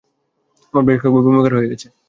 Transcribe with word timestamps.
আমার 0.73 0.83
বেশ 0.87 0.97
কয়েকবার 1.01 1.23
বমি 1.25 1.39
করা 1.43 1.57
হয়ে 1.57 1.71
গেছে! 1.71 1.87